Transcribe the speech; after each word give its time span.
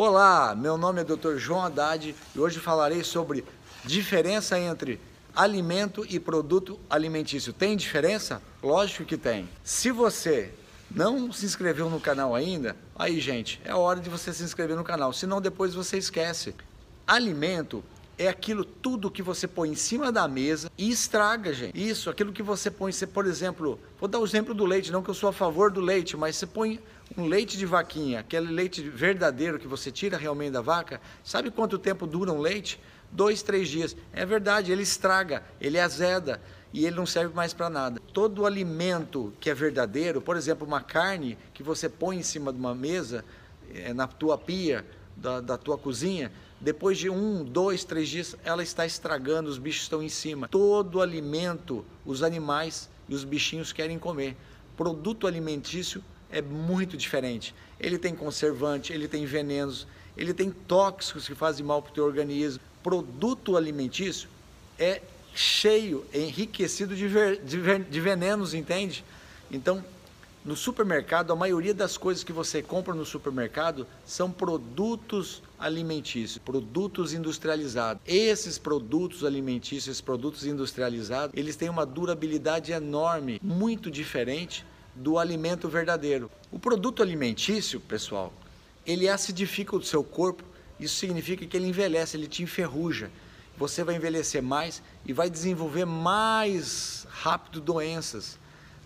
Olá, 0.00 0.54
meu 0.54 0.78
nome 0.78 1.00
é 1.00 1.04
Dr. 1.04 1.38
João 1.38 1.60
Haddad 1.60 2.14
e 2.32 2.38
hoje 2.38 2.60
falarei 2.60 3.02
sobre 3.02 3.44
diferença 3.84 4.56
entre 4.56 5.00
alimento 5.34 6.06
e 6.08 6.20
produto 6.20 6.78
alimentício. 6.88 7.52
Tem 7.52 7.76
diferença? 7.76 8.40
Lógico 8.62 9.04
que 9.04 9.16
tem. 9.16 9.48
Se 9.64 9.90
você 9.90 10.54
não 10.88 11.32
se 11.32 11.44
inscreveu 11.44 11.90
no 11.90 11.98
canal 11.98 12.32
ainda, 12.32 12.76
aí 12.94 13.18
gente, 13.18 13.60
é 13.64 13.74
hora 13.74 13.98
de 13.98 14.08
você 14.08 14.32
se 14.32 14.44
inscrever 14.44 14.76
no 14.76 14.84
canal, 14.84 15.12
senão 15.12 15.40
depois 15.40 15.74
você 15.74 15.98
esquece. 15.98 16.54
Alimento 17.04 17.82
é 18.18 18.28
aquilo 18.28 18.64
tudo 18.64 19.10
que 19.10 19.22
você 19.22 19.46
põe 19.46 19.70
em 19.70 19.74
cima 19.76 20.10
da 20.10 20.26
mesa 20.26 20.70
e 20.76 20.90
estraga, 20.90 21.54
gente. 21.54 21.80
Isso, 21.80 22.10
aquilo 22.10 22.32
que 22.32 22.42
você 22.42 22.70
põe, 22.70 22.90
você, 22.90 23.06
por 23.06 23.26
exemplo, 23.26 23.78
vou 23.98 24.08
dar 24.08 24.18
o 24.18 24.24
exemplo 24.24 24.52
do 24.52 24.66
leite, 24.66 24.90
não 24.90 25.02
que 25.02 25.08
eu 25.08 25.14
sou 25.14 25.28
a 25.28 25.32
favor 25.32 25.70
do 25.70 25.80
leite, 25.80 26.16
mas 26.16 26.36
você 26.36 26.46
põe 26.46 26.80
um 27.16 27.26
leite 27.26 27.56
de 27.56 27.64
vaquinha, 27.64 28.20
aquele 28.20 28.52
leite 28.52 28.82
verdadeiro 28.82 29.58
que 29.58 29.68
você 29.68 29.92
tira 29.92 30.18
realmente 30.18 30.50
da 30.52 30.60
vaca, 30.60 31.00
sabe 31.22 31.50
quanto 31.50 31.78
tempo 31.78 32.06
dura 32.06 32.32
um 32.32 32.40
leite? 32.40 32.80
Dois, 33.10 33.42
três 33.42 33.68
dias. 33.68 33.96
É 34.12 34.26
verdade, 34.26 34.72
ele 34.72 34.82
estraga, 34.82 35.42
ele 35.60 35.78
azeda 35.78 36.42
e 36.74 36.84
ele 36.84 36.96
não 36.96 37.06
serve 37.06 37.34
mais 37.34 37.54
para 37.54 37.70
nada. 37.70 38.02
Todo 38.12 38.44
alimento 38.44 39.32
que 39.40 39.48
é 39.48 39.54
verdadeiro, 39.54 40.20
por 40.20 40.36
exemplo, 40.36 40.66
uma 40.66 40.82
carne 40.82 41.38
que 41.54 41.62
você 41.62 41.88
põe 41.88 42.18
em 42.18 42.22
cima 42.22 42.52
de 42.52 42.58
uma 42.58 42.74
mesa, 42.74 43.24
é, 43.74 43.94
na 43.94 44.06
tua 44.06 44.36
pia, 44.36 44.84
da, 45.16 45.40
da 45.40 45.56
tua 45.56 45.76
cozinha, 45.76 46.30
depois 46.60 46.98
de 46.98 47.08
um, 47.08 47.44
dois, 47.44 47.84
três 47.84 48.08
dias, 48.08 48.36
ela 48.44 48.62
está 48.62 48.84
estragando, 48.84 49.48
os 49.48 49.58
bichos 49.58 49.82
estão 49.82 50.02
em 50.02 50.08
cima. 50.08 50.48
Todo 50.48 51.00
alimento, 51.00 51.84
os 52.04 52.22
animais 52.22 52.88
e 53.08 53.14
os 53.14 53.22
bichinhos 53.22 53.72
querem 53.72 53.98
comer. 53.98 54.36
Produto 54.76 55.26
alimentício 55.26 56.02
é 56.30 56.42
muito 56.42 56.96
diferente. 56.96 57.54
Ele 57.78 57.96
tem 57.96 58.14
conservante, 58.14 58.92
ele 58.92 59.06
tem 59.06 59.24
venenos, 59.24 59.86
ele 60.16 60.34
tem 60.34 60.50
tóxicos 60.50 61.28
que 61.28 61.34
fazem 61.34 61.64
mal 61.64 61.80
para 61.80 61.90
o 61.90 61.94
teu 61.94 62.04
organismo. 62.04 62.60
Produto 62.82 63.56
alimentício 63.56 64.28
é 64.78 65.00
cheio, 65.34 66.04
enriquecido 66.12 66.96
de, 66.96 67.06
ver, 67.06 67.40
de, 67.40 67.56
de 67.84 68.00
venenos, 68.00 68.52
entende? 68.52 69.04
Então, 69.50 69.84
no 70.48 70.56
supermercado, 70.56 71.30
a 71.30 71.36
maioria 71.36 71.74
das 71.74 71.98
coisas 71.98 72.24
que 72.24 72.32
você 72.32 72.62
compra 72.62 72.94
no 72.94 73.04
supermercado 73.04 73.86
são 74.06 74.30
produtos 74.30 75.42
alimentícios, 75.58 76.38
produtos 76.38 77.12
industrializados. 77.12 78.00
Esses 78.06 78.56
produtos 78.56 79.26
alimentícios, 79.26 79.88
esses 79.88 80.00
produtos 80.00 80.46
industrializados, 80.46 81.36
eles 81.36 81.54
têm 81.54 81.68
uma 81.68 81.84
durabilidade 81.84 82.72
enorme, 82.72 83.38
muito 83.44 83.90
diferente 83.90 84.64
do 84.94 85.18
alimento 85.18 85.68
verdadeiro. 85.68 86.30
O 86.50 86.58
produto 86.58 87.02
alimentício, 87.02 87.78
pessoal, 87.78 88.32
ele 88.86 89.06
acidifica 89.06 89.76
o 89.76 89.82
seu 89.82 90.02
corpo, 90.02 90.42
isso 90.80 90.96
significa 90.96 91.44
que 91.44 91.58
ele 91.58 91.68
envelhece, 91.68 92.16
ele 92.16 92.26
te 92.26 92.42
enferruja. 92.42 93.10
Você 93.58 93.84
vai 93.84 93.96
envelhecer 93.96 94.42
mais 94.42 94.82
e 95.04 95.12
vai 95.12 95.28
desenvolver 95.28 95.84
mais 95.84 97.06
rápido 97.10 97.60
doenças 97.60 98.38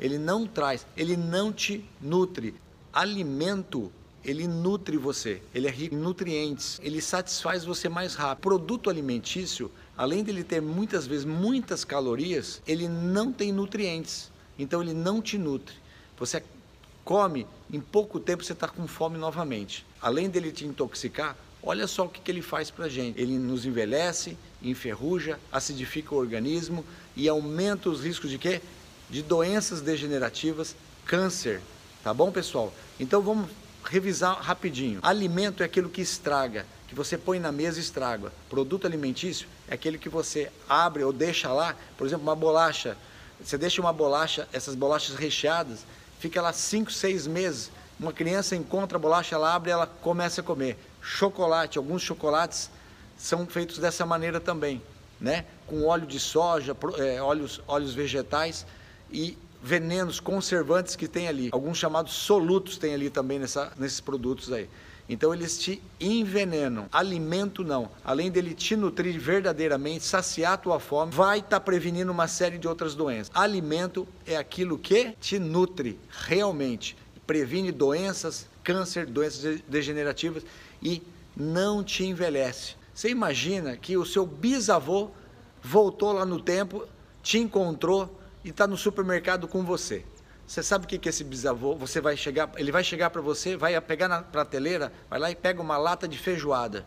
ele 0.00 0.18
não 0.18 0.46
traz, 0.46 0.86
ele 0.96 1.16
não 1.16 1.52
te 1.52 1.84
nutre. 2.00 2.54
Alimento, 2.92 3.92
ele 4.24 4.46
nutre 4.46 4.96
você, 4.96 5.42
ele 5.54 5.66
é 5.66 5.70
rico 5.70 5.94
em 5.94 5.98
nutrientes, 5.98 6.80
ele 6.82 7.00
satisfaz 7.00 7.64
você 7.64 7.88
mais 7.88 8.14
rápido. 8.14 8.42
Produto 8.42 8.90
alimentício, 8.90 9.70
além 9.96 10.22
de 10.22 10.30
ele 10.30 10.44
ter 10.44 10.60
muitas 10.60 11.06
vezes 11.06 11.24
muitas 11.24 11.84
calorias, 11.84 12.62
ele 12.66 12.88
não 12.88 13.32
tem 13.32 13.52
nutrientes, 13.52 14.30
então 14.58 14.82
ele 14.82 14.94
não 14.94 15.22
te 15.22 15.38
nutre. 15.38 15.76
Você 16.18 16.42
come, 17.04 17.46
em 17.72 17.80
pouco 17.80 18.20
tempo 18.20 18.44
você 18.44 18.52
está 18.52 18.68
com 18.68 18.86
fome 18.86 19.16
novamente. 19.16 19.86
Além 20.00 20.28
dele 20.28 20.52
te 20.52 20.66
intoxicar, 20.66 21.36
olha 21.62 21.86
só 21.86 22.04
o 22.04 22.08
que, 22.08 22.20
que 22.20 22.30
ele 22.30 22.42
faz 22.42 22.70
para 22.70 22.88
gente. 22.88 23.20
Ele 23.20 23.38
nos 23.38 23.64
envelhece, 23.64 24.36
enferruja, 24.62 25.38
acidifica 25.50 26.14
o 26.14 26.18
organismo 26.18 26.84
e 27.16 27.28
aumenta 27.28 27.88
os 27.88 28.04
riscos 28.04 28.30
de 28.30 28.36
quê? 28.36 28.60
De 29.10 29.22
doenças 29.22 29.80
degenerativas, 29.80 30.76
câncer, 31.04 31.60
tá 32.04 32.12
bom, 32.12 32.30
pessoal? 32.30 32.72
Então 33.00 33.22
vamos 33.22 33.50
revisar 33.84 34.40
rapidinho. 34.40 35.00
Alimento 35.02 35.62
é 35.62 35.66
aquilo 35.66 35.88
que 35.88 36.00
estraga, 36.00 36.66
que 36.86 36.94
você 36.94 37.16
põe 37.16 37.38
na 37.38 37.50
mesa 37.50 37.78
e 37.78 37.82
estraga. 37.82 38.32
Produto 38.50 38.86
alimentício 38.86 39.48
é 39.66 39.74
aquele 39.74 39.98
que 39.98 40.08
você 40.08 40.50
abre 40.68 41.02
ou 41.02 41.12
deixa 41.12 41.50
lá, 41.52 41.74
por 41.96 42.06
exemplo, 42.06 42.24
uma 42.24 42.36
bolacha. 42.36 42.96
Você 43.42 43.56
deixa 43.56 43.80
uma 43.80 43.92
bolacha, 43.92 44.48
essas 44.52 44.74
bolachas 44.74 45.14
recheadas, 45.14 45.84
fica 46.18 46.42
lá 46.42 46.52
5, 46.52 46.92
6 46.92 47.26
meses. 47.26 47.70
Uma 47.98 48.12
criança 48.12 48.54
encontra 48.54 48.98
a 48.98 49.00
bolacha, 49.00 49.34
ela 49.34 49.54
abre 49.54 49.70
ela 49.70 49.86
começa 49.86 50.40
a 50.40 50.44
comer. 50.44 50.76
Chocolate, 51.00 51.78
alguns 51.78 52.02
chocolates 52.02 52.70
são 53.16 53.46
feitos 53.46 53.78
dessa 53.78 54.04
maneira 54.04 54.38
também, 54.38 54.82
né? 55.20 55.46
Com 55.66 55.84
óleo 55.86 56.06
de 56.06 56.20
soja, 56.20 56.76
é, 56.98 57.20
óleos, 57.20 57.60
óleos 57.66 57.94
vegetais 57.94 58.66
e 59.10 59.36
venenos 59.62 60.20
conservantes 60.20 60.96
que 60.96 61.08
tem 61.08 61.28
ali. 61.28 61.48
Alguns 61.52 61.78
chamados 61.78 62.12
solutos 62.12 62.78
tem 62.78 62.94
ali 62.94 63.10
também 63.10 63.38
nessa, 63.38 63.72
nesses 63.76 64.00
produtos 64.00 64.52
aí. 64.52 64.68
Então 65.08 65.32
eles 65.32 65.58
te 65.58 65.82
envenenam. 65.98 66.86
Alimento 66.92 67.64
não. 67.64 67.90
Além 68.04 68.30
dele 68.30 68.52
te 68.52 68.76
nutrir 68.76 69.18
verdadeiramente, 69.18 70.04
saciar 70.04 70.52
a 70.52 70.56
tua 70.56 70.78
fome, 70.78 71.12
vai 71.12 71.38
estar 71.38 71.50
tá 71.50 71.60
prevenindo 71.60 72.12
uma 72.12 72.28
série 72.28 72.58
de 72.58 72.68
outras 72.68 72.94
doenças. 72.94 73.30
Alimento 73.34 74.06
é 74.26 74.36
aquilo 74.36 74.78
que 74.78 75.12
te 75.18 75.38
nutre 75.38 75.98
realmente. 76.26 76.96
Previne 77.26 77.72
doenças, 77.72 78.46
câncer, 78.62 79.06
doenças 79.06 79.60
degenerativas 79.66 80.44
e 80.82 81.02
não 81.34 81.82
te 81.82 82.04
envelhece. 82.04 82.76
Você 82.92 83.08
imagina 83.08 83.76
que 83.76 83.96
o 83.96 84.04
seu 84.04 84.26
bisavô 84.26 85.10
voltou 85.62 86.12
lá 86.12 86.26
no 86.26 86.40
tempo, 86.40 86.84
te 87.22 87.38
encontrou 87.38 88.17
e 88.48 88.50
está 88.50 88.66
no 88.66 88.78
supermercado 88.78 89.46
com 89.46 89.62
você. 89.62 90.06
Você 90.46 90.62
sabe 90.62 90.86
o 90.86 90.88
que 90.88 90.98
que 90.98 91.06
esse 91.06 91.22
bisavô, 91.22 91.74
você 91.74 92.00
vai 92.00 92.16
chegar, 92.16 92.50
ele 92.56 92.72
vai 92.72 92.82
chegar 92.82 93.10
para 93.10 93.20
você, 93.20 93.58
vai 93.58 93.78
pegar 93.82 94.08
na 94.08 94.22
prateleira, 94.22 94.90
vai 95.10 95.18
lá 95.18 95.30
e 95.30 95.34
pega 95.34 95.60
uma 95.60 95.76
lata 95.76 96.08
de 96.08 96.16
feijoada. 96.16 96.86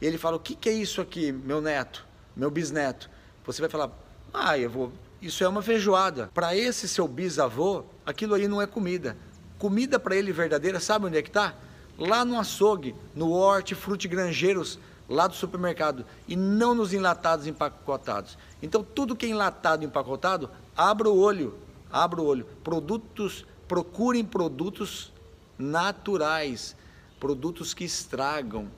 E 0.00 0.06
ele 0.06 0.16
fala: 0.16 0.36
"O 0.36 0.40
que 0.40 0.54
que 0.54 0.68
é 0.68 0.72
isso 0.72 1.00
aqui, 1.00 1.32
meu 1.32 1.60
neto, 1.60 2.06
meu 2.36 2.48
bisneto?" 2.48 3.10
Você 3.44 3.60
vai 3.60 3.68
falar: 3.68 3.90
"Ah, 4.32 4.56
eu 4.56 4.70
vou, 4.70 4.92
isso 5.20 5.42
é 5.42 5.48
uma 5.48 5.62
feijoada". 5.62 6.30
Para 6.32 6.54
esse 6.54 6.86
seu 6.86 7.08
bisavô, 7.08 7.82
aquilo 8.06 8.32
ali 8.32 8.46
não 8.46 8.62
é 8.62 8.66
comida. 8.68 9.16
Comida 9.58 9.98
para 9.98 10.14
ele 10.14 10.30
verdadeira, 10.30 10.78
sabe 10.78 11.06
onde 11.06 11.18
é 11.18 11.22
que 11.22 11.28
está? 11.28 11.56
Lá 11.98 12.24
no 12.24 12.38
açougue, 12.38 12.94
no 13.16 13.32
hortifruti 13.32 14.06
granjeiros, 14.06 14.78
lá 15.10 15.26
do 15.26 15.34
supermercado 15.34 16.06
e 16.28 16.36
não 16.36 16.72
nos 16.72 16.92
enlatados 16.92 17.48
empacotados. 17.48 18.38
Então, 18.62 18.84
tudo 18.84 19.16
que 19.16 19.26
é 19.26 19.28
enlatado 19.28 19.84
empacotado, 19.84 20.48
abra 20.80 21.10
o 21.10 21.18
olho, 21.18 21.58
abra 21.92 22.22
o 22.22 22.24
olho. 22.24 22.46
Produtos, 22.64 23.44
procurem 23.68 24.24
produtos 24.24 25.12
naturais, 25.58 26.74
produtos 27.18 27.74
que 27.74 27.84
estragam, 27.84 28.70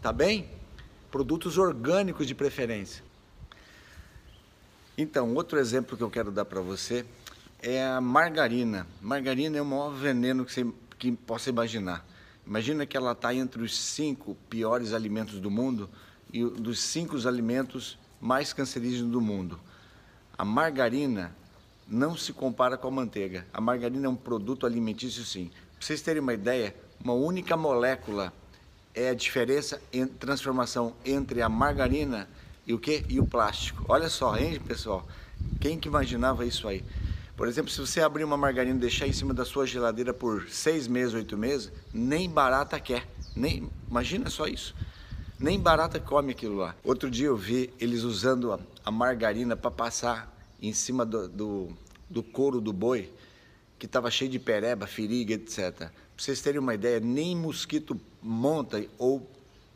tá 0.00 0.12
bem? 0.12 0.48
Produtos 1.10 1.58
orgânicos 1.58 2.28
de 2.28 2.34
preferência. 2.34 3.02
Então, 4.96 5.34
outro 5.34 5.58
exemplo 5.58 5.96
que 5.96 6.02
eu 6.02 6.10
quero 6.10 6.30
dar 6.30 6.44
para 6.44 6.60
você 6.60 7.04
é 7.60 7.84
a 7.84 8.00
margarina. 8.00 8.86
Margarina 9.00 9.58
é 9.58 9.62
o 9.62 9.66
maior 9.66 9.90
veneno 9.90 10.44
que 10.44 10.52
você 10.52 10.66
que 10.96 11.10
possa 11.12 11.50
imaginar. 11.50 12.04
Imagina 12.46 12.86
que 12.86 12.96
ela 12.96 13.12
está 13.12 13.34
entre 13.34 13.62
os 13.62 13.76
cinco 13.76 14.36
piores 14.48 14.92
alimentos 14.92 15.40
do 15.40 15.50
mundo 15.50 15.88
e 16.32 16.44
dos 16.44 16.80
cinco 16.80 17.16
alimentos 17.26 17.98
mais 18.20 18.52
cancerígenos 18.52 19.10
do 19.10 19.20
mundo. 19.20 19.60
A 20.36 20.44
margarina 20.44 21.34
não 21.88 22.16
se 22.16 22.32
compara 22.32 22.76
com 22.76 22.88
a 22.88 22.90
manteiga. 22.90 23.46
A 23.52 23.60
margarina 23.60 24.06
é 24.06 24.10
um 24.10 24.16
produto 24.16 24.66
alimentício, 24.66 25.24
sim. 25.24 25.50
Para 25.78 25.86
vocês 25.86 26.02
terem 26.02 26.20
uma 26.20 26.34
ideia, 26.34 26.74
uma 27.02 27.14
única 27.14 27.56
molécula 27.56 28.32
é 28.94 29.08
a 29.08 29.14
diferença 29.14 29.80
em 29.92 30.06
transformação 30.06 30.94
entre 31.04 31.40
a 31.40 31.48
margarina 31.48 32.28
e 32.66 32.74
o 32.74 32.78
que? 32.78 33.04
E 33.08 33.18
o 33.18 33.26
plástico. 33.26 33.84
Olha 33.88 34.08
só, 34.08 34.36
hein, 34.36 34.60
pessoal? 34.60 35.06
Quem 35.60 35.78
que 35.78 35.88
imaginava 35.88 36.44
isso 36.44 36.68
aí? 36.68 36.84
Por 37.36 37.46
exemplo, 37.46 37.70
se 37.70 37.80
você 37.80 38.00
abrir 38.00 38.24
uma 38.24 38.36
margarina 38.36 38.76
e 38.76 38.80
deixar 38.80 39.06
em 39.06 39.12
cima 39.12 39.32
da 39.32 39.44
sua 39.44 39.64
geladeira 39.64 40.12
por 40.12 40.48
seis 40.50 40.88
meses, 40.88 41.14
oito 41.14 41.38
meses, 41.38 41.72
nem 41.94 42.28
barata 42.28 42.78
quer. 42.80 43.06
Nem, 43.34 43.70
imagina 43.88 44.28
só 44.28 44.46
isso. 44.46 44.74
Nem 45.38 45.58
barata 45.60 46.00
come 46.00 46.32
aquilo 46.32 46.56
lá. 46.56 46.74
Outro 46.82 47.08
dia 47.08 47.28
eu 47.28 47.36
vi 47.36 47.72
eles 47.78 48.02
usando 48.02 48.52
a, 48.52 48.58
a 48.84 48.90
margarina 48.90 49.56
para 49.56 49.70
passar 49.70 50.36
em 50.60 50.72
cima 50.72 51.04
do, 51.04 51.28
do, 51.28 51.68
do 52.08 52.22
couro 52.22 52.60
do 52.60 52.72
boi, 52.72 53.12
que 53.78 53.86
estava 53.86 54.10
cheio 54.10 54.30
de 54.30 54.38
pereba, 54.38 54.86
feriga, 54.86 55.34
etc. 55.34 55.72
Para 55.76 55.92
vocês 56.16 56.40
terem 56.40 56.60
uma 56.60 56.74
ideia, 56.74 56.98
nem 56.98 57.36
mosquito 57.36 57.98
monta 58.22 58.84
ou 58.98 59.24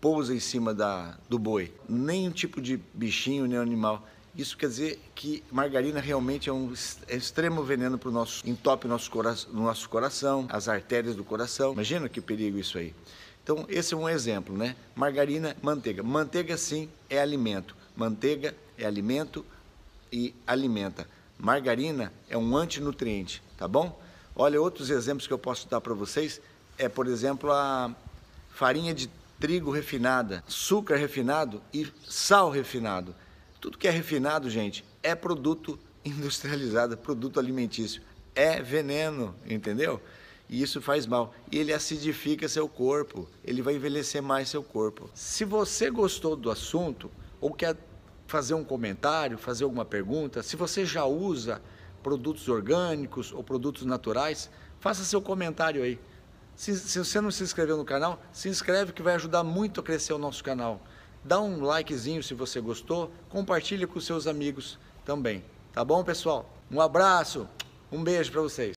pousa 0.00 0.34
em 0.34 0.40
cima 0.40 0.72
da, 0.72 1.18
do 1.28 1.38
boi. 1.38 1.72
Nem 1.88 2.28
um 2.28 2.30
tipo 2.30 2.60
de 2.60 2.76
bichinho, 2.94 3.46
nem 3.46 3.58
animal. 3.58 4.06
Isso 4.36 4.56
quer 4.56 4.68
dizer 4.68 5.00
que 5.16 5.42
margarina 5.50 5.98
realmente 5.98 6.48
é 6.48 6.52
um 6.52 6.72
é 7.08 7.16
extremo 7.16 7.64
veneno 7.64 7.98
para 7.98 8.08
o 8.08 8.12
nosso, 8.12 8.48
entope 8.48 8.86
o 8.86 8.88
nosso, 8.88 9.10
cora, 9.10 9.34
nosso 9.52 9.88
coração, 9.88 10.46
as 10.48 10.68
artérias 10.68 11.16
do 11.16 11.24
coração. 11.24 11.72
Imagina 11.72 12.08
que 12.08 12.20
perigo 12.20 12.56
isso 12.56 12.78
aí. 12.78 12.94
Então, 13.42 13.64
esse 13.68 13.94
é 13.94 13.96
um 13.96 14.08
exemplo, 14.08 14.56
né? 14.56 14.76
Margarina, 14.94 15.56
manteiga. 15.60 16.02
Manteiga, 16.02 16.56
sim, 16.56 16.88
é 17.10 17.18
alimento. 17.18 17.74
Manteiga 17.96 18.54
é 18.76 18.84
alimento 18.84 19.44
e 20.12 20.34
alimenta. 20.46 21.06
Margarina 21.38 22.12
é 22.28 22.36
um 22.36 22.56
antinutriente, 22.56 23.42
tá 23.56 23.68
bom? 23.68 24.00
Olha, 24.34 24.60
outros 24.60 24.90
exemplos 24.90 25.26
que 25.26 25.32
eu 25.32 25.38
posso 25.38 25.68
dar 25.68 25.80
para 25.80 25.94
vocês 25.94 26.40
é, 26.76 26.88
por 26.88 27.06
exemplo, 27.06 27.50
a 27.52 27.94
farinha 28.50 28.94
de 28.94 29.10
trigo 29.40 29.70
refinada, 29.70 30.42
açúcar 30.46 30.96
refinado 30.96 31.62
e 31.72 31.86
sal 32.08 32.50
refinado. 32.50 33.14
Tudo 33.60 33.78
que 33.78 33.88
é 33.88 33.90
refinado, 33.90 34.48
gente, 34.48 34.84
é 35.02 35.14
produto 35.14 35.78
industrializado, 36.04 36.96
produto 36.96 37.40
alimentício. 37.40 38.02
É 38.34 38.62
veneno, 38.62 39.34
entendeu? 39.46 40.00
e 40.48 40.62
isso 40.62 40.80
faz 40.80 41.06
mal. 41.06 41.34
E 41.52 41.58
ele 41.58 41.72
acidifica 41.72 42.48
seu 42.48 42.68
corpo, 42.68 43.28
ele 43.44 43.62
vai 43.62 43.74
envelhecer 43.74 44.22
mais 44.22 44.48
seu 44.48 44.62
corpo. 44.62 45.10
Se 45.14 45.44
você 45.44 45.90
gostou 45.90 46.34
do 46.34 46.50
assunto 46.50 47.10
ou 47.40 47.52
quer 47.52 47.76
fazer 48.28 48.52
um 48.52 48.62
comentário, 48.62 49.38
fazer 49.38 49.64
alguma 49.64 49.86
pergunta, 49.86 50.42
se 50.42 50.54
você 50.54 50.84
já 50.84 51.04
usa 51.06 51.62
produtos 52.02 52.46
orgânicos 52.46 53.32
ou 53.32 53.42
produtos 53.42 53.86
naturais, 53.86 54.50
faça 54.78 55.02
seu 55.02 55.20
comentário 55.20 55.82
aí. 55.82 55.98
Se, 56.54 56.78
se, 56.78 56.98
você 56.98 57.22
não 57.22 57.30
se 57.30 57.42
inscreveu 57.42 57.78
no 57.78 57.86
canal, 57.86 58.22
se 58.30 58.50
inscreve 58.50 58.92
que 58.92 59.02
vai 59.02 59.14
ajudar 59.14 59.42
muito 59.42 59.80
a 59.80 59.82
crescer 59.82 60.12
o 60.12 60.18
nosso 60.18 60.44
canal. 60.44 60.82
Dá 61.24 61.40
um 61.40 61.64
likezinho 61.64 62.22
se 62.22 62.34
você 62.34 62.60
gostou, 62.60 63.10
compartilhe 63.30 63.86
com 63.86 63.98
seus 63.98 64.26
amigos 64.26 64.78
também. 65.06 65.42
Tá 65.72 65.82
bom, 65.82 66.04
pessoal? 66.04 66.54
Um 66.70 66.82
abraço, 66.82 67.48
um 67.90 68.04
beijo 68.04 68.30
para 68.30 68.42
vocês. 68.42 68.66